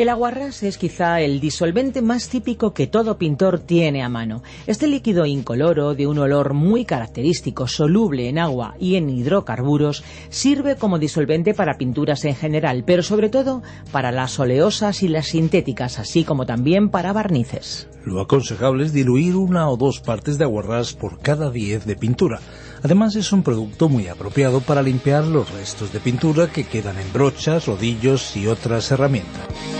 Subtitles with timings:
[0.00, 4.42] El aguarrás es quizá el disolvente más típico que todo pintor tiene a mano.
[4.66, 10.76] Este líquido incoloro, de un olor muy característico, soluble en agua y en hidrocarburos, sirve
[10.76, 15.98] como disolvente para pinturas en general, pero sobre todo para las oleosas y las sintéticas,
[15.98, 17.86] así como también para barnices.
[18.02, 22.40] Lo aconsejable es diluir una o dos partes de aguarrás por cada 10 de pintura.
[22.82, 27.12] Además es un producto muy apropiado para limpiar los restos de pintura que quedan en
[27.12, 29.79] brochas, rodillos y otras herramientas.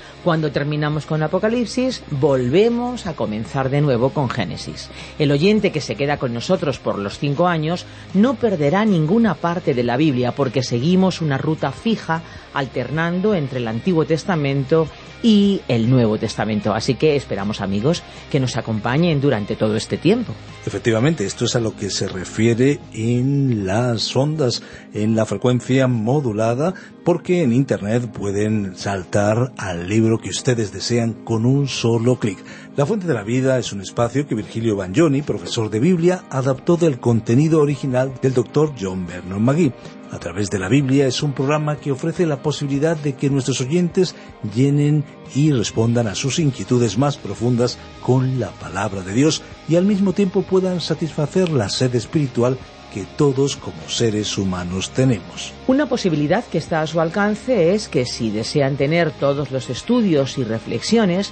[0.23, 4.89] Cuando terminamos con Apocalipsis, volvemos a comenzar de nuevo con Génesis.
[5.17, 9.73] El oyente que se queda con nosotros por los cinco años no perderá ninguna parte
[9.73, 12.21] de la Biblia porque seguimos una ruta fija
[12.53, 14.87] alternando entre el Antiguo Testamento
[15.23, 16.73] y el Nuevo Testamento.
[16.73, 20.33] Así que esperamos, amigos, que nos acompañen durante todo este tiempo.
[20.65, 26.73] Efectivamente, esto es a lo que se refiere en las ondas, en la frecuencia modulada,
[27.03, 32.37] porque en Internet pueden saltar al libro que ustedes desean con un solo clic.
[32.75, 36.77] La Fuente de la Vida es un espacio que Virgilio Bagnoni, profesor de Biblia, adaptó
[36.77, 39.73] del contenido original del doctor John Vernon McGee
[40.11, 43.61] a través de la Biblia es un programa que ofrece la posibilidad de que nuestros
[43.61, 44.13] oyentes
[44.53, 49.85] llenen y respondan a sus inquietudes más profundas con la palabra de Dios y al
[49.85, 52.57] mismo tiempo puedan satisfacer la sed espiritual
[52.93, 55.53] que todos como seres humanos tenemos.
[55.67, 60.37] Una posibilidad que está a su alcance es que si desean tener todos los estudios
[60.37, 61.31] y reflexiones,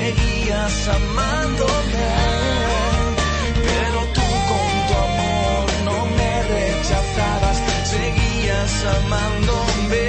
[0.00, 2.08] Seguías amándome.
[3.68, 7.58] Pero tú con tu amor no me rechazabas,
[7.94, 10.06] seguías amándome.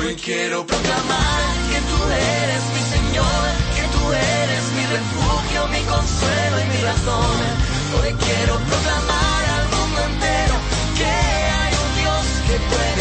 [0.00, 1.98] Hoy quiero proclamar que tú
[2.40, 3.44] eres mi Señor,
[3.76, 4.02] que tú
[4.40, 7.38] eres mi refugio, mi consuelo y mi razón.
[7.96, 10.54] Hoy quiero proclamar al mundo entero
[10.98, 11.12] que
[11.60, 12.93] hay un Dios que puede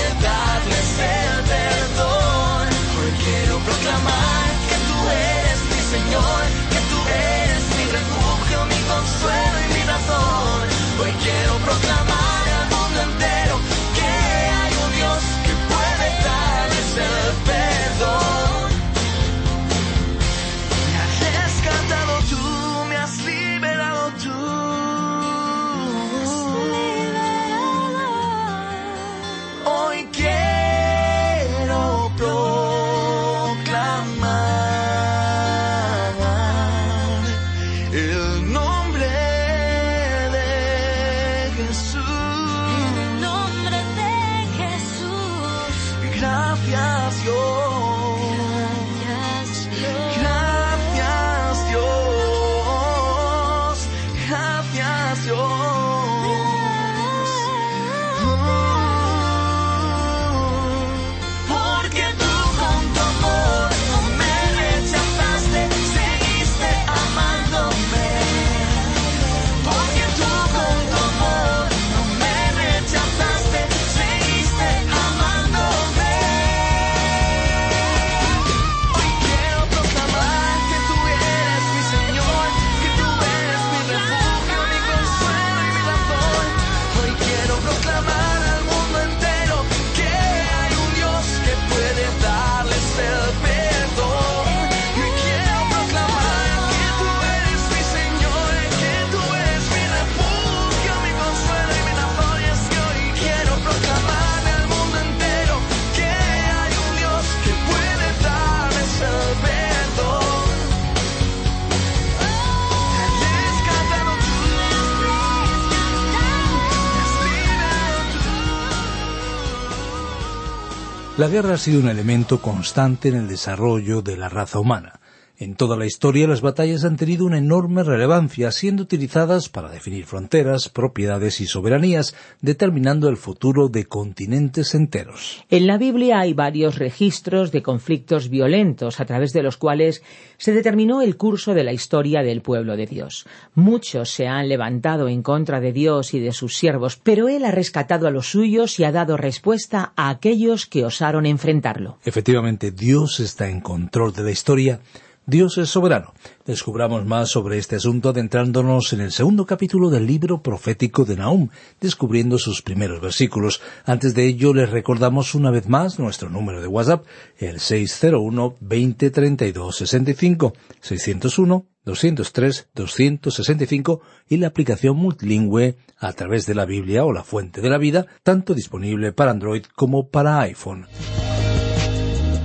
[121.23, 124.99] La guerra ha sido un elemento constante en el desarrollo de la raza humana.
[125.43, 130.05] En toda la historia las batallas han tenido una enorme relevancia, siendo utilizadas para definir
[130.05, 135.43] fronteras, propiedades y soberanías, determinando el futuro de continentes enteros.
[135.49, 140.01] En la Biblia hay varios registros de conflictos violentos a través de los cuales
[140.37, 143.25] se determinó el curso de la historia del pueblo de Dios.
[143.53, 147.51] Muchos se han levantado en contra de Dios y de sus siervos, pero Él ha
[147.51, 151.97] rescatado a los suyos y ha dado respuesta a aquellos que osaron enfrentarlo.
[152.05, 154.79] Efectivamente, Dios está en control de la historia.
[155.25, 156.13] Dios es soberano.
[156.45, 161.49] Descubramos más sobre este asunto adentrándonos en el segundo capítulo del libro profético de Nahum,
[161.79, 163.61] descubriendo sus primeros versículos.
[163.85, 167.05] Antes de ello, les recordamos una vez más nuestro número de WhatsApp,
[167.37, 176.55] el 601 20 32 65, 601 203 265 y la aplicación multilingüe a través de
[176.55, 180.85] la Biblia o la Fuente de la Vida, tanto disponible para Android como para iPhone.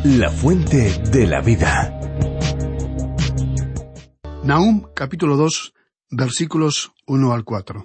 [0.05, 1.98] La fuente de la vida.
[4.49, 5.75] Nahum capítulo 2
[6.11, 7.85] versículos 1 al 4.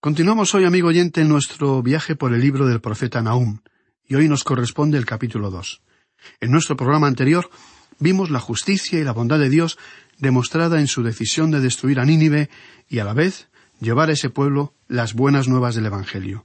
[0.00, 3.60] Continuamos hoy, amigo oyente, en nuestro viaje por el libro del profeta Nahum,
[4.04, 5.80] y hoy nos corresponde el capítulo 2.
[6.40, 7.48] En nuestro programa anterior
[8.00, 9.78] vimos la justicia y la bondad de Dios
[10.18, 12.50] demostrada en su decisión de destruir a Nínive
[12.88, 16.44] y a la vez llevar a ese pueblo las buenas nuevas del Evangelio.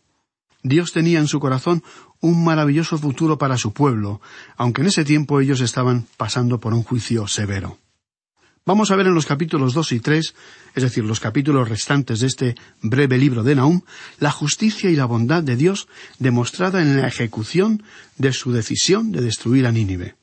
[0.62, 1.82] Dios tenía en su corazón
[2.20, 4.22] un maravilloso futuro para su pueblo,
[4.58, 7.80] aunque en ese tiempo ellos estaban pasando por un juicio severo.
[8.66, 10.36] Vamos a ver en los capítulos dos y tres,
[10.74, 13.82] es decir, los capítulos restantes de este breve libro de Nahum,
[14.20, 17.84] la justicia y la bondad de Dios demostrada en la ejecución
[18.18, 20.16] de su decisión de destruir a Nínive.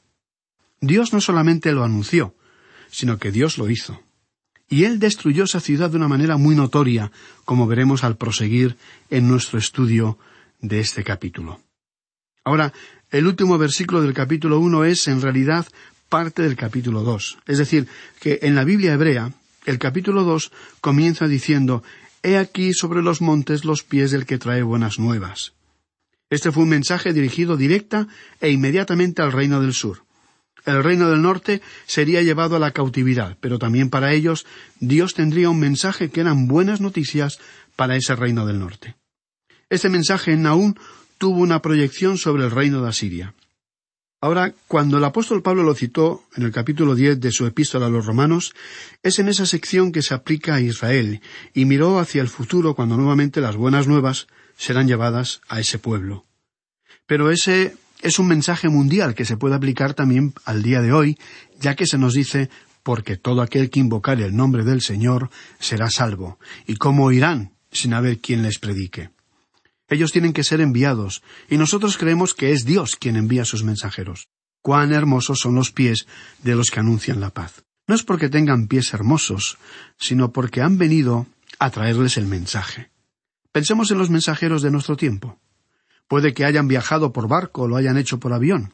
[0.80, 2.34] Dios no solamente lo anunció,
[2.90, 4.00] sino que Dios lo hizo.
[4.70, 7.12] Y Él destruyó esa ciudad de una manera muy notoria,
[7.44, 8.78] como veremos al proseguir
[9.10, 10.16] en nuestro estudio
[10.60, 11.60] de este capítulo.
[12.42, 12.72] Ahora,
[13.10, 15.66] el último versículo del capítulo uno es, en realidad,
[16.10, 17.38] parte del capítulo dos.
[17.46, 17.86] Es decir,
[18.20, 19.32] que en la Biblia hebrea,
[19.64, 20.52] el capítulo dos
[20.82, 21.82] comienza diciendo
[22.22, 25.54] He aquí sobre los montes los pies del que trae buenas nuevas.
[26.28, 28.06] Este fue un mensaje dirigido directa
[28.40, 30.04] e inmediatamente al reino del sur.
[30.66, 34.44] El reino del norte sería llevado a la cautividad, pero también para ellos
[34.78, 37.38] Dios tendría un mensaje que eran buenas noticias
[37.76, 38.96] para ese reino del norte.
[39.70, 40.74] Este mensaje en Naúm
[41.16, 43.34] tuvo una proyección sobre el reino de Asiria.
[44.22, 47.90] Ahora, cuando el apóstol Pablo lo citó en el capítulo diez de su epístola a
[47.90, 48.52] los romanos,
[49.02, 51.22] es en esa sección que se aplica a Israel,
[51.54, 54.26] y miró hacia el futuro cuando nuevamente las buenas nuevas
[54.58, 56.26] serán llevadas a ese pueblo.
[57.06, 61.18] Pero ese es un mensaje mundial que se puede aplicar también al día de hoy,
[61.58, 62.50] ya que se nos dice
[62.82, 66.38] porque todo aquel que invocare el nombre del Señor será salvo.
[66.66, 69.10] ¿Y cómo oirán sin haber quien les predique?
[69.90, 74.28] Ellos tienen que ser enviados, y nosotros creemos que es Dios quien envía sus mensajeros.
[74.62, 76.06] Cuán hermosos son los pies
[76.42, 77.64] de los que anuncian la paz.
[77.88, 79.58] No es porque tengan pies hermosos,
[79.98, 81.26] sino porque han venido
[81.58, 82.90] a traerles el mensaje.
[83.50, 85.40] Pensemos en los mensajeros de nuestro tiempo.
[86.06, 88.72] Puede que hayan viajado por barco o lo hayan hecho por avión.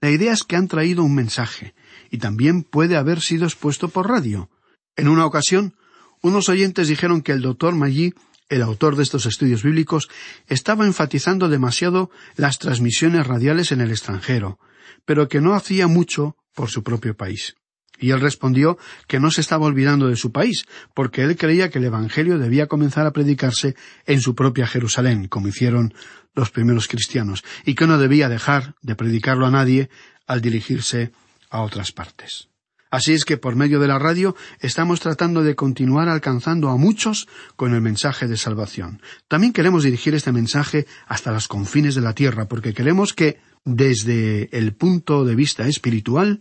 [0.00, 1.74] La idea es que han traído un mensaje,
[2.10, 4.50] y también puede haber sido expuesto por radio.
[4.96, 5.74] En una ocasión,
[6.20, 8.12] unos oyentes dijeron que el doctor Maggi
[8.48, 10.08] el autor de estos estudios bíblicos,
[10.46, 14.58] estaba enfatizando demasiado las transmisiones radiales en el extranjero,
[15.04, 17.54] pero que no hacía mucho por su propio país.
[18.00, 21.78] Y él respondió que no se estaba olvidando de su país, porque él creía que
[21.78, 23.74] el Evangelio debía comenzar a predicarse
[24.06, 25.92] en su propia Jerusalén, como hicieron
[26.34, 29.90] los primeros cristianos, y que no debía dejar de predicarlo a nadie
[30.26, 31.10] al dirigirse
[31.50, 32.47] a otras partes.
[32.90, 37.28] Así es que por medio de la radio estamos tratando de continuar alcanzando a muchos
[37.56, 39.02] con el mensaje de salvación.
[39.28, 44.48] También queremos dirigir este mensaje hasta los confines de la tierra, porque queremos que, desde
[44.56, 46.40] el punto de vista espiritual,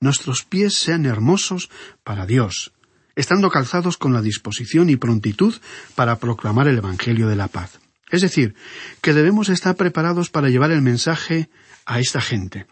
[0.00, 1.70] nuestros pies sean hermosos
[2.02, 2.72] para Dios,
[3.14, 5.54] estando calzados con la disposición y prontitud
[5.94, 7.78] para proclamar el Evangelio de la paz.
[8.10, 8.54] Es decir,
[9.00, 11.48] que debemos estar preparados para llevar el mensaje
[11.86, 12.66] a esta gente.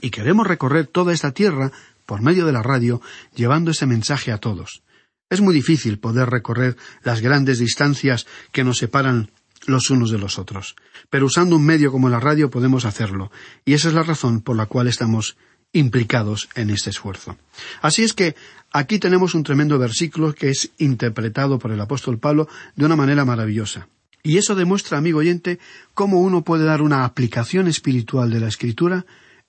[0.00, 1.72] Y queremos recorrer toda esta tierra
[2.06, 3.00] por medio de la radio,
[3.34, 4.82] llevando ese mensaje a todos.
[5.30, 9.30] Es muy difícil poder recorrer las grandes distancias que nos separan
[9.66, 10.76] los unos de los otros,
[11.10, 13.32] pero usando un medio como la radio podemos hacerlo,
[13.64, 15.36] y esa es la razón por la cual estamos
[15.72, 17.36] implicados en este esfuerzo.
[17.82, 18.36] Así es que
[18.72, 23.24] aquí tenemos un tremendo versículo que es interpretado por el apóstol Pablo de una manera
[23.24, 23.88] maravillosa.
[24.22, 25.58] Y eso demuestra, amigo oyente,
[25.92, 29.04] cómo uno puede dar una aplicación espiritual de la escritura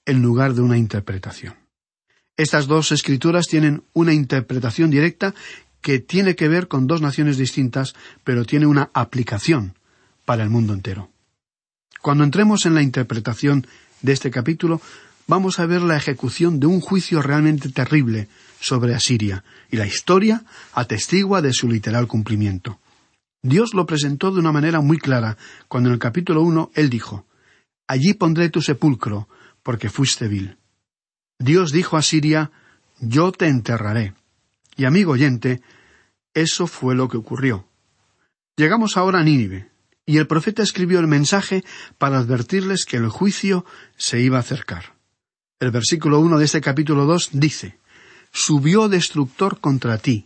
[0.06, 1.65] en lugar de una interpretación.
[2.38, 5.34] Estas dos escrituras tienen una interpretación directa
[5.82, 9.76] que tiene que ver con dos naciones distintas, pero tiene una aplicación
[10.26, 11.12] para el mundo entero.
[12.02, 13.66] Cuando entremos en la interpretación
[14.02, 14.82] de este capítulo,
[15.28, 18.28] vamos a ver la ejecución de un juicio realmente terrible
[18.60, 22.80] sobre Asiria, y la historia atestigua de su literal cumplimiento.
[23.42, 25.38] Dios lo presentó de una manera muy clara,
[25.68, 27.26] cuando en el capítulo uno él dijo
[27.88, 29.30] Allí pondré tu sepulcro,
[29.62, 30.58] porque fuiste vil.
[31.40, 32.52] Dios dijo a Siria,
[33.00, 34.14] Yo te enterraré.
[34.78, 35.62] Y amigo oyente,
[36.34, 37.66] eso fue lo que ocurrió.
[38.58, 39.70] Llegamos ahora a Nínive,
[40.06, 41.64] y el profeta escribió el mensaje
[41.98, 43.66] para advertirles que el juicio
[43.98, 44.96] se iba a acercar.
[45.60, 47.78] El versículo uno de este capítulo dos dice
[48.32, 50.26] Subió destructor contra ti.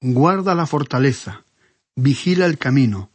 [0.00, 1.44] Guarda la fortaleza,
[1.94, 3.10] vigila el camino,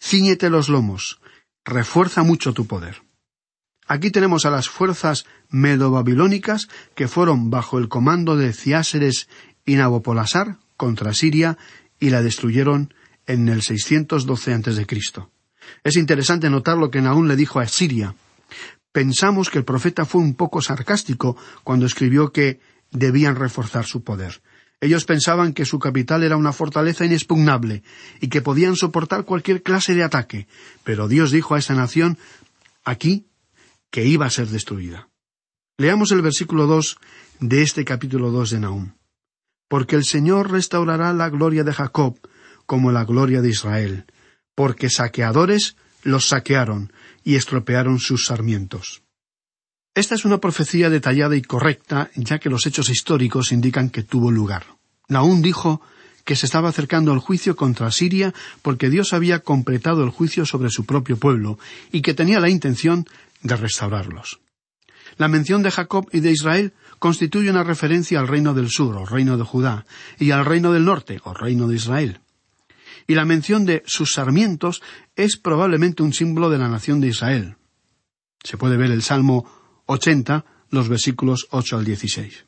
[0.00, 1.20] ciñete los lomos,
[1.64, 3.02] refuerza mucho tu poder.
[3.86, 9.28] Aquí tenemos a las fuerzas medo-babilónicas que fueron bajo el comando de Ciáseres
[9.66, 11.58] y Nabopolasar contra Siria
[12.00, 12.94] y la destruyeron
[13.26, 14.86] en el 612 a.C.
[15.84, 18.14] Es interesante notar lo que Naún le dijo a Siria.
[18.92, 22.60] Pensamos que el profeta fue un poco sarcástico cuando escribió que
[22.90, 24.42] debían reforzar su poder.
[24.80, 27.82] Ellos pensaban que su capital era una fortaleza inexpugnable
[28.20, 30.48] y que podían soportar cualquier clase de ataque,
[30.82, 32.18] pero Dios dijo a esa nación
[32.84, 33.24] aquí
[33.92, 35.08] que iba a ser destruida.
[35.78, 36.96] Leamos el versículo dos
[37.38, 38.94] de este capítulo dos de Nahum.
[39.68, 42.18] Porque el Señor restaurará la gloria de Jacob
[42.66, 44.06] como la gloria de Israel,
[44.54, 49.02] porque saqueadores los saquearon y estropearon sus sarmientos.
[49.94, 54.30] Esta es una profecía detallada y correcta, ya que los hechos históricos indican que tuvo
[54.30, 54.64] lugar.
[55.08, 55.82] Nahum dijo
[56.24, 58.32] que se estaba acercando el juicio contra Siria
[58.62, 61.58] porque Dios había completado el juicio sobre su propio pueblo
[61.90, 63.06] y que tenía la intención
[63.42, 64.40] de restaurarlos.
[65.16, 69.04] La mención de Jacob y de Israel constituye una referencia al reino del sur, o
[69.04, 69.84] reino de Judá,
[70.18, 72.20] y al reino del norte, o reino de Israel.
[73.06, 74.82] Y la mención de sus sarmientos
[75.16, 77.56] es probablemente un símbolo de la nación de Israel.
[78.42, 79.44] Se puede ver el Salmo
[79.86, 82.46] 80, los versículos 8 al 16.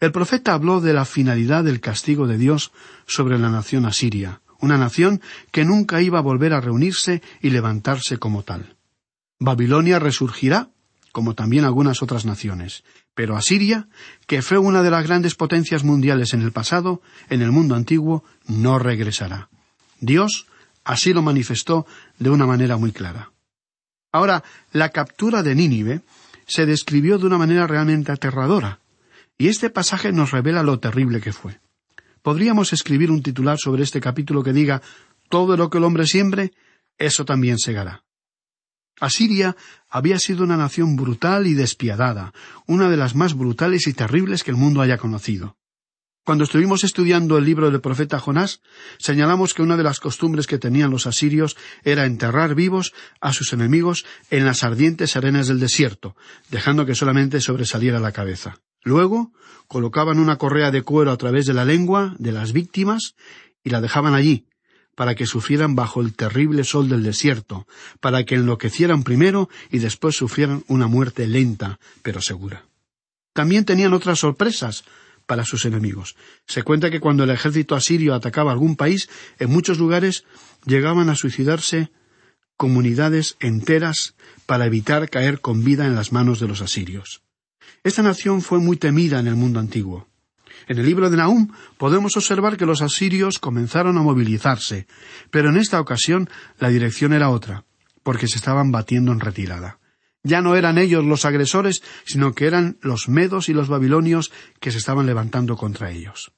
[0.00, 2.72] El profeta habló de la finalidad del castigo de Dios
[3.06, 8.18] sobre la nación asiria, una nación que nunca iba a volver a reunirse y levantarse
[8.18, 8.73] como tal.
[9.44, 10.70] Babilonia resurgirá,
[11.12, 12.82] como también algunas otras naciones,
[13.14, 13.86] pero Asiria,
[14.26, 18.24] que fue una de las grandes potencias mundiales en el pasado, en el mundo antiguo,
[18.46, 19.48] no regresará.
[20.00, 20.46] Dios
[20.82, 21.86] así lo manifestó
[22.18, 23.30] de una manera muy clara.
[24.12, 26.00] Ahora, la captura de Nínive
[26.46, 28.80] se describió de una manera realmente aterradora,
[29.36, 31.58] y este pasaje nos revela lo terrible que fue.
[32.22, 34.80] Podríamos escribir un titular sobre este capítulo que diga
[35.28, 36.52] Todo lo que el hombre siembre,
[36.96, 38.03] eso también segará.
[39.00, 39.56] Asiria
[39.88, 42.32] había sido una nación brutal y despiadada,
[42.66, 45.56] una de las más brutales y terribles que el mundo haya conocido.
[46.24, 48.62] Cuando estuvimos estudiando el libro del profeta Jonás,
[48.98, 53.52] señalamos que una de las costumbres que tenían los asirios era enterrar vivos a sus
[53.52, 56.16] enemigos en las ardientes arenas del desierto,
[56.50, 58.58] dejando que solamente sobresaliera la cabeza.
[58.82, 59.32] Luego
[59.68, 63.16] colocaban una correa de cuero a través de la lengua de las víctimas
[63.62, 64.46] y la dejaban allí,
[64.94, 67.66] para que sufrieran bajo el terrible sol del desierto,
[68.00, 72.64] para que enloquecieran primero y después sufrieran una muerte lenta, pero segura.
[73.32, 74.84] También tenían otras sorpresas,
[75.26, 76.16] para sus enemigos.
[76.46, 80.24] Se cuenta que cuando el ejército asirio atacaba algún país, en muchos lugares
[80.66, 81.90] llegaban a suicidarse
[82.56, 84.14] comunidades enteras
[84.46, 87.22] para evitar caer con vida en las manos de los asirios.
[87.82, 90.08] Esta nación fue muy temida en el mundo antiguo.
[90.68, 94.86] En el libro de Nahum podemos observar que los asirios comenzaron a movilizarse,
[95.30, 97.64] pero en esta ocasión la dirección era otra,
[98.02, 99.78] porque se estaban batiendo en retirada.
[100.22, 104.70] Ya no eran ellos los agresores, sino que eran los medos y los babilonios que
[104.72, 106.32] se estaban levantando contra ellos.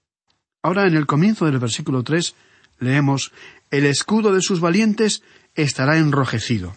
[0.60, 2.34] Ahora, en el comienzo del versículo tres,
[2.80, 3.32] leemos
[3.70, 5.22] El escudo de sus valientes
[5.54, 6.74] estará enrojecido.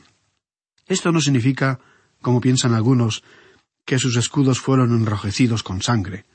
[0.87, 1.79] Esto no significa,
[2.21, 3.23] como piensan algunos,
[3.89, 6.25] que sus escudos fueron enrojecidos con sangre.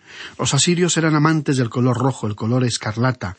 [0.40, 3.36] Los asirios eran amantes del color rojo, el color escarlata.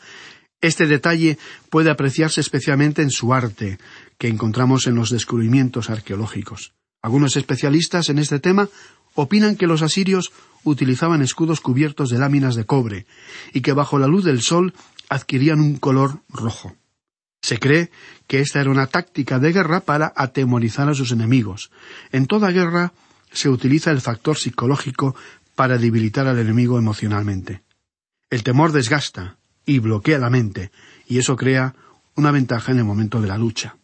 [0.62, 1.36] Este detalle
[1.68, 3.76] puede apreciarse especialmente en su arte,
[4.16, 6.72] que encontramos en los descubrimientos arqueológicos.
[7.02, 8.70] Algunos especialistas en este tema
[9.16, 10.32] opinan que los asirios
[10.64, 13.04] utilizaban escudos cubiertos de láminas de cobre
[13.52, 14.72] y que bajo la luz del sol
[15.10, 16.74] adquirían un color rojo.
[17.42, 17.90] Se cree
[18.26, 21.70] que esta era una táctica de guerra para atemorizar a sus enemigos.
[22.12, 22.94] En toda guerra
[23.32, 25.14] se utiliza el factor psicológico
[25.54, 27.62] para debilitar al enemigo emocionalmente.
[28.30, 30.70] El temor desgasta y bloquea la mente,
[31.06, 31.74] y eso crea
[32.14, 33.76] una ventaja en el momento de la lucha.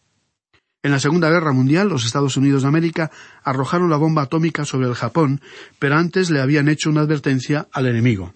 [0.81, 3.09] En la Segunda Guerra Mundial, los Estados Unidos de América
[3.43, 5.39] arrojaron la bomba atómica sobre el Japón,
[5.79, 8.33] pero antes le habían hecho una advertencia al enemigo.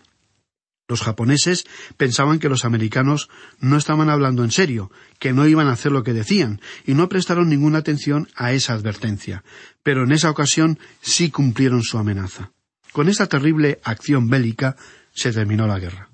[0.87, 1.65] Los japoneses
[1.97, 6.03] pensaban que los americanos no estaban hablando en serio, que no iban a hacer lo
[6.03, 9.43] que decían, y no prestaron ninguna atención a esa advertencia.
[9.83, 12.51] Pero en esa ocasión sí cumplieron su amenaza.
[12.93, 14.77] Con esta terrible acción bélica
[15.13, 16.09] se terminó la guerra.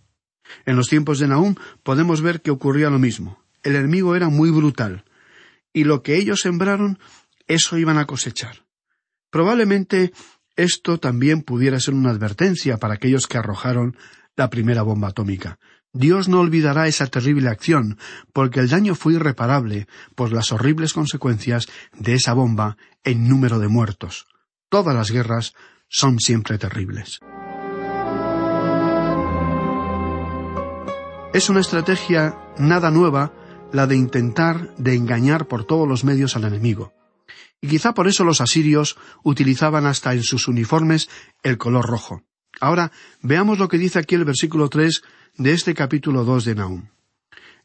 [0.66, 3.44] En los tiempos de Nahum podemos ver que ocurría lo mismo.
[3.62, 5.06] El enemigo era muy brutal
[5.72, 7.00] y lo que ellos sembraron,
[7.48, 8.66] eso iban a cosechar.
[9.30, 10.14] Probablemente
[10.56, 13.98] esto también pudiera ser una advertencia para aquellos que arrojaron
[14.36, 15.60] la primera bomba atómica.
[15.94, 18.00] Dios no olvidará esa terrible acción,
[18.34, 23.68] porque el daño fue irreparable por las horribles consecuencias de esa bomba en número de
[23.68, 24.26] muertos.
[24.70, 25.54] Todas las guerras
[25.88, 27.20] son siempre terribles.
[31.34, 33.34] Es una estrategia nada nueva
[33.72, 36.94] la de intentar de engañar por todos los medios al enemigo.
[37.62, 41.10] Y quizá por eso los asirios utilizaban hasta en sus uniformes
[41.44, 42.24] el color rojo.
[42.60, 45.04] Ahora veamos lo que dice aquí el versículo tres
[45.38, 46.88] de este capítulo dos de Nahum.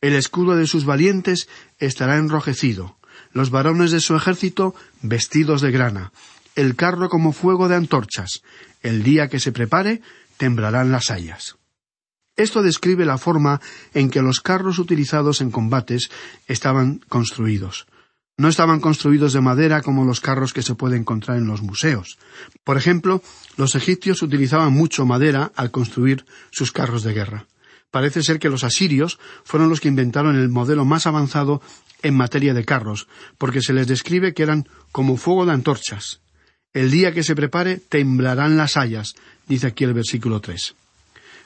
[0.00, 1.48] El escudo de sus valientes
[1.78, 2.98] estará enrojecido,
[3.32, 6.12] los varones de su ejército vestidos de grana,
[6.54, 8.42] el carro como fuego de antorchas,
[8.82, 10.02] el día que se prepare
[10.36, 11.56] temblarán las hayas.
[12.36, 13.60] Esto describe la forma
[13.94, 16.10] en que los carros utilizados en combates
[16.46, 17.86] estaban construidos.
[18.38, 22.18] No estaban construidos de madera como los carros que se puede encontrar en los museos.
[22.62, 23.20] Por ejemplo,
[23.56, 27.46] los egipcios utilizaban mucho madera al construir sus carros de guerra.
[27.90, 31.60] Parece ser que los asirios fueron los que inventaron el modelo más avanzado
[32.02, 36.20] en materia de carros, porque se les describe que eran como fuego de antorchas.
[36.72, 39.16] El día que se prepare temblarán las hayas,
[39.48, 40.76] dice aquí el versículo tres.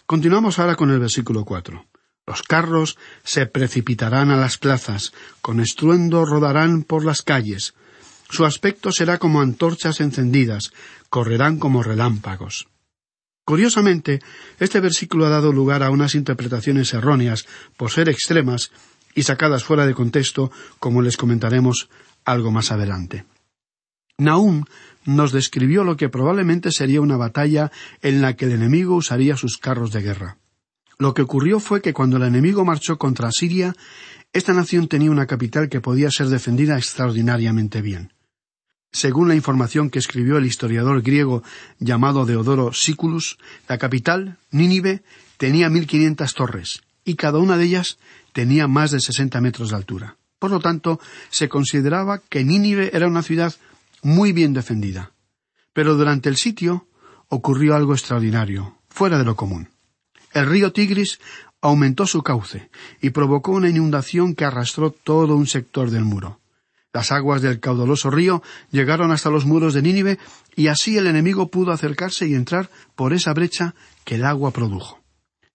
[0.05, 1.87] Continuamos ahora con el versículo cuatro.
[2.33, 7.75] Los carros se precipitarán a las plazas, con estruendo rodarán por las calles.
[8.31, 10.73] Su aspecto será como antorchas encendidas,
[11.11, 12.68] correrán como relámpagos.
[13.45, 14.21] Curiosamente,
[14.59, 17.45] este versículo ha dado lugar a unas interpretaciones erróneas
[17.77, 18.71] por ser extremas
[19.14, 21.90] y sacadas fuera de contexto, como les comentaremos
[22.25, 23.27] algo más adelante.
[24.16, 24.64] Nahum
[25.05, 29.59] nos describió lo que probablemente sería una batalla en la que el enemigo usaría sus
[29.59, 30.38] carros de guerra.
[31.03, 33.75] Lo que ocurrió fue que cuando el enemigo marchó contra Siria,
[34.33, 38.12] esta nación tenía una capital que podía ser defendida extraordinariamente bien.
[38.93, 41.43] Según la información que escribió el historiador griego
[41.81, 43.37] llamado Deodoro Siculus,
[43.69, 45.03] la capital, Nínive,
[45.38, 47.99] tenía mil quinientas torres, y cada una de ellas
[48.33, 50.19] tenía más de sesenta metros de altura.
[50.38, 53.53] Por lo tanto, se consideraba que Nínive era una ciudad
[54.03, 55.11] muy bien defendida.
[55.73, 56.87] Pero durante el sitio
[57.27, 59.69] ocurrió algo extraordinario, fuera de lo común.
[60.33, 61.21] El río Tigris
[61.61, 66.40] aumentó su cauce y provocó una inundación que arrastró todo un sector del muro.
[66.92, 70.18] Las aguas del caudaloso río llegaron hasta los muros de Nínive
[70.55, 75.01] y así el enemigo pudo acercarse y entrar por esa brecha que el agua produjo.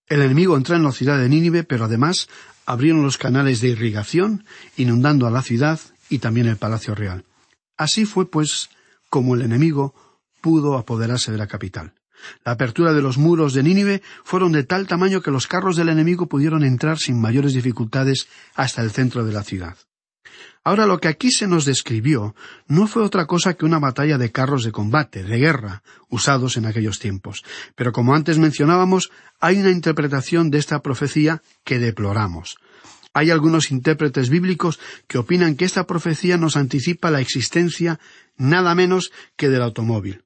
[0.07, 2.29] El enemigo entró en la ciudad de Nínive, pero además
[2.65, 4.45] abrieron los canales de irrigación,
[4.77, 7.23] inundando a la ciudad y también el palacio real.
[7.75, 8.69] Así fue, pues,
[9.09, 9.93] como el enemigo
[10.41, 11.93] pudo apoderarse de la capital.
[12.43, 15.89] La apertura de los muros de Nínive fueron de tal tamaño que los carros del
[15.89, 19.77] enemigo pudieron entrar sin mayores dificultades hasta el centro de la ciudad.
[20.63, 22.35] Ahora lo que aquí se nos describió
[22.67, 26.65] no fue otra cosa que una batalla de carros de combate, de guerra, usados en
[26.65, 27.45] aquellos tiempos.
[27.75, 32.57] Pero como antes mencionábamos, hay una interpretación de esta profecía que deploramos.
[33.13, 37.99] Hay algunos intérpretes bíblicos que opinan que esta profecía nos anticipa la existencia
[38.35, 40.25] nada menos que del automóvil.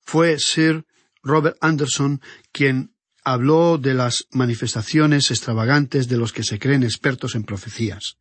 [0.00, 0.84] Fue Sir
[1.22, 2.20] Robert Anderson
[2.52, 2.92] quien
[3.24, 8.16] habló de las manifestaciones extravagantes de los que se creen expertos en profecías.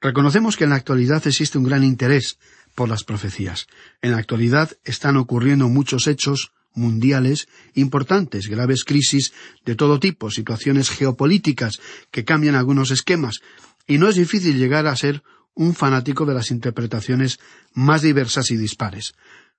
[0.00, 2.38] Reconocemos que en la actualidad existe un gran interés
[2.74, 3.66] por las profecías.
[4.02, 9.32] En la actualidad están ocurriendo muchos hechos mundiales importantes, graves crisis
[9.64, 13.40] de todo tipo, situaciones geopolíticas que cambian algunos esquemas,
[13.86, 15.22] y no es difícil llegar a ser
[15.54, 17.38] un fanático de las interpretaciones
[17.72, 19.14] más diversas y dispares.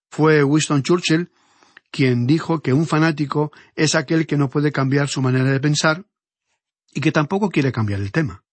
[0.09, 1.29] Fue Winston Churchill
[1.95, 6.03] quien dijo que un fanático es aquel que no puede cambiar su manera de pensar
[6.93, 8.43] y que tampoco quiere cambiar el tema.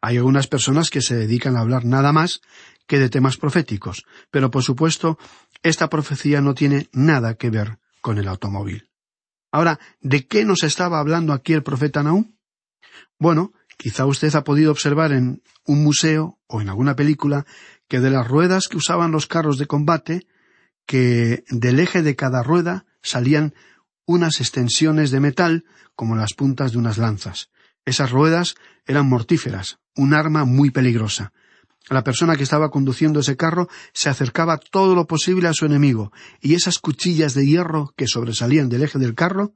[0.00, 2.40] Hay algunas personas que se dedican a hablar nada más
[2.86, 5.18] que de temas proféticos, pero por supuesto
[5.62, 8.88] esta profecía no tiene nada que ver con el automóvil.
[9.52, 12.38] Ahora, ¿de qué nos estaba hablando aquí el profeta Nahum?
[13.18, 17.44] Bueno, quizá usted ha podido observar en un museo o en alguna película
[17.86, 20.26] que de las ruedas que usaban los carros de combate
[20.88, 23.54] que del eje de cada rueda salían
[24.06, 27.50] unas extensiones de metal como las puntas de unas lanzas.
[27.84, 28.54] Esas ruedas
[28.86, 31.34] eran mortíferas, un arma muy peligrosa.
[31.90, 36.10] La persona que estaba conduciendo ese carro se acercaba todo lo posible a su enemigo,
[36.40, 39.52] y esas cuchillas de hierro que sobresalían del eje del carro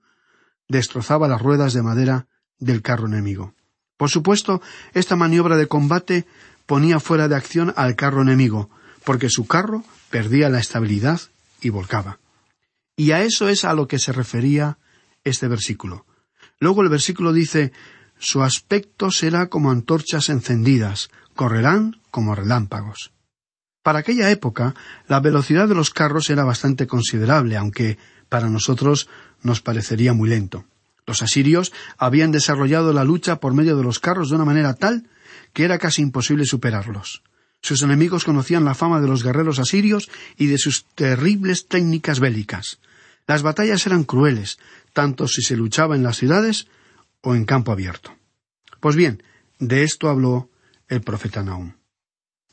[0.69, 2.27] destrozaba las ruedas de madera
[2.59, 3.55] del carro enemigo.
[3.97, 4.61] Por supuesto,
[4.93, 6.27] esta maniobra de combate
[6.67, 8.69] ponía fuera de acción al carro enemigo,
[9.05, 11.21] porque su carro perdía la estabilidad
[11.61, 12.19] y volcaba.
[12.97, 14.79] Y a eso es a lo que se refería
[15.25, 16.07] este versículo.
[16.59, 17.73] Luego el versículo dice
[18.19, 23.13] Su aspecto será como antorchas encendidas, correrán como relámpagos.
[23.83, 24.75] Para aquella época,
[25.09, 29.09] la velocidad de los carros era bastante considerable, aunque para nosotros
[29.43, 30.65] nos parecería muy lento.
[31.05, 35.09] Los asirios habían desarrollado la lucha por medio de los carros de una manera tal
[35.53, 37.23] que era casi imposible superarlos.
[37.63, 42.81] Sus enemigos conocían la fama de los guerreros asirios y de sus terribles técnicas bélicas.
[43.29, 44.59] Las batallas eran crueles,
[44.93, 46.67] tanto si se luchaba en las ciudades
[47.21, 48.15] o en campo abierto.
[48.81, 49.23] Pues bien,
[49.61, 50.51] de esto habló
[50.89, 51.75] el profeta Nahum.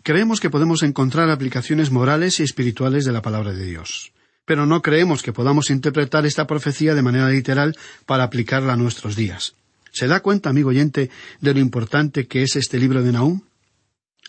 [0.03, 4.13] Creemos que podemos encontrar aplicaciones morales y espirituales de la palabra de Dios,
[4.45, 9.15] pero no creemos que podamos interpretar esta profecía de manera literal para aplicarla a nuestros
[9.15, 9.55] días.
[9.91, 11.09] ¿Se da cuenta, amigo oyente,
[11.41, 13.41] de lo importante que es este libro de Nahum?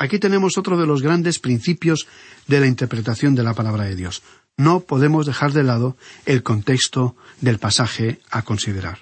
[0.01, 2.09] Aquí tenemos otro de los grandes principios
[2.47, 4.23] de la interpretación de la palabra de Dios.
[4.57, 9.01] No podemos dejar de lado el contexto del pasaje a considerar.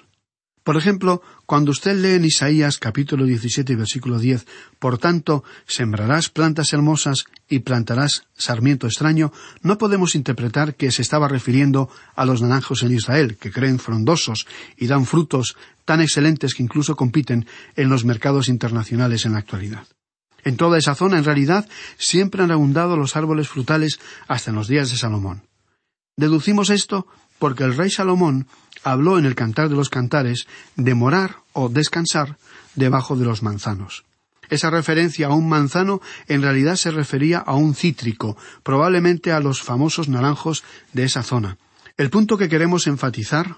[0.61, 4.45] Por ejemplo, cuando usted lee en Isaías capítulo 17 versículo 10,
[4.77, 9.31] por tanto, sembrarás plantas hermosas y plantarás sarmiento extraño,
[9.61, 14.47] no podemos interpretar que se estaba refiriendo a los naranjos en Israel, que creen frondosos
[14.75, 19.87] y dan frutos tan excelentes que incluso compiten en los mercados internacionales en la actualidad.
[20.43, 24.67] En toda esa zona, en realidad, siempre han abundado los árboles frutales hasta en los
[24.67, 25.43] días de Salomón.
[26.15, 28.47] Deducimos esto porque el rey Salomón
[28.83, 32.37] habló en el Cantar de los Cantares de morar o descansar
[32.75, 34.03] debajo de los manzanos.
[34.49, 39.61] Esa referencia a un manzano en realidad se refería a un cítrico, probablemente a los
[39.61, 41.57] famosos naranjos de esa zona.
[41.97, 43.57] El punto que queremos enfatizar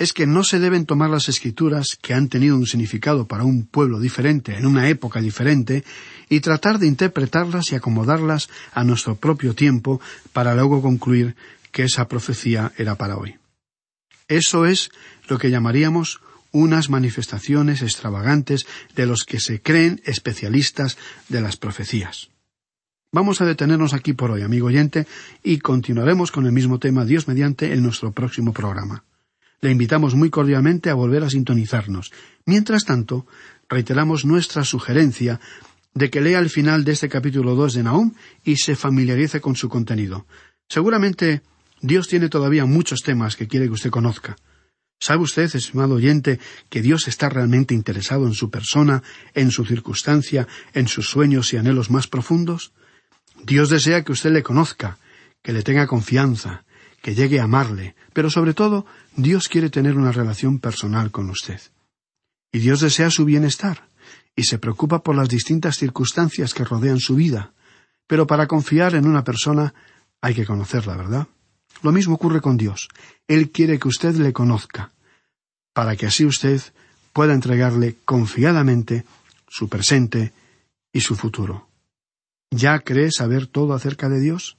[0.00, 3.66] es que no se deben tomar las escrituras que han tenido un significado para un
[3.66, 5.84] pueblo diferente, en una época diferente,
[6.30, 10.00] y tratar de interpretarlas y acomodarlas a nuestro propio tiempo
[10.32, 11.36] para luego concluir
[11.70, 13.36] que esa profecía era para hoy.
[14.26, 14.90] Eso es
[15.28, 20.96] lo que llamaríamos unas manifestaciones extravagantes de los que se creen especialistas
[21.28, 22.30] de las profecías.
[23.12, 25.06] Vamos a detenernos aquí por hoy, amigo oyente,
[25.42, 29.04] y continuaremos con el mismo tema Dios mediante en nuestro próximo programa.
[29.60, 32.12] Le invitamos muy cordialmente a volver a sintonizarnos.
[32.46, 33.26] Mientras tanto,
[33.68, 35.40] reiteramos nuestra sugerencia
[35.94, 39.56] de que lea el final de este capítulo 2 de Nahum y se familiarice con
[39.56, 40.26] su contenido.
[40.68, 41.42] Seguramente
[41.82, 44.36] Dios tiene todavía muchos temas que quiere que usted conozca.
[44.98, 49.02] ¿Sabe usted, estimado oyente, que Dios está realmente interesado en su persona,
[49.34, 52.72] en su circunstancia, en sus sueños y anhelos más profundos?
[53.42, 54.98] Dios desea que usted le conozca,
[55.42, 56.64] que le tenga confianza,
[57.00, 58.84] que llegue a amarle, pero sobre todo,
[59.16, 61.60] Dios quiere tener una relación personal con usted.
[62.52, 63.88] Y Dios desea su bienestar,
[64.36, 67.52] y se preocupa por las distintas circunstancias que rodean su vida.
[68.06, 69.74] Pero para confiar en una persona
[70.20, 71.26] hay que conocerla, ¿verdad?
[71.82, 72.88] Lo mismo ocurre con Dios.
[73.28, 74.92] Él quiere que usted le conozca,
[75.72, 76.60] para que así usted
[77.12, 79.04] pueda entregarle confiadamente
[79.48, 80.32] su presente
[80.92, 81.68] y su futuro.
[82.50, 84.56] ¿Ya cree saber todo acerca de Dios?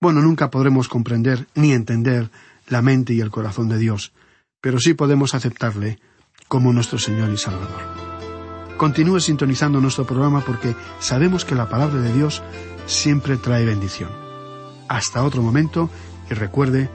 [0.00, 2.30] Bueno, nunca podremos comprender ni entender
[2.68, 4.12] la mente y el corazón de Dios,
[4.60, 5.98] pero sí podemos aceptarle
[6.48, 7.80] como nuestro Señor y Salvador.
[8.76, 12.42] Continúe sintonizando nuestro programa porque sabemos que la palabra de Dios
[12.86, 14.10] siempre trae bendición.
[14.88, 15.90] Hasta otro momento
[16.30, 16.90] y recuerde,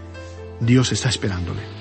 [0.60, 1.80] Dios está esperándole.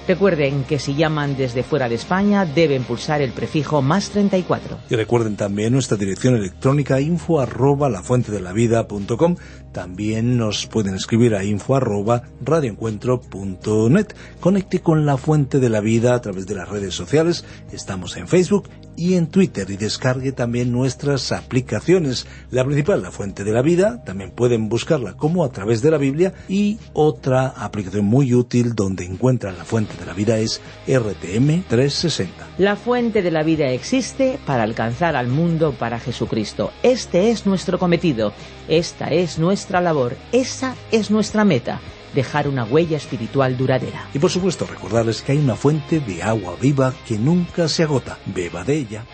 [0.07, 4.79] Recuerden que si llaman desde fuera de España deben pulsar el prefijo más 34.
[4.89, 9.35] Y recuerden también nuestra dirección electrónica info arroba lafuentedelavida.com.
[9.71, 14.07] También nos pueden escribir a info arroba radioencuentro.net.
[14.39, 17.45] Conecte con La Fuente de la Vida a través de las redes sociales.
[17.71, 22.27] Estamos en Facebook y en Twitter y descargue también nuestras aplicaciones.
[22.49, 25.97] La principal, La Fuente de la Vida, también pueden buscarla como a través de la
[25.97, 31.63] Biblia y otra aplicación muy útil donde encuentran La Fuente de la Vida es RTM
[31.67, 32.47] 360.
[32.57, 36.71] La fuente de la vida existe para alcanzar al mundo para Jesucristo.
[36.81, 38.33] Este es nuestro cometido,
[38.67, 41.81] esta es nuestra labor, esa es nuestra meta
[42.13, 44.07] dejar una huella espiritual duradera.
[44.13, 48.17] Y por supuesto recordarles que hay una fuente de agua viva que nunca se agota.
[48.25, 49.05] Beba de ella.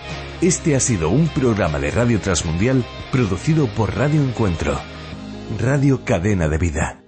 [0.41, 4.79] Este ha sido un programa de Radio Transmundial producido por Radio Encuentro,
[5.59, 7.06] Radio Cadena de Vida.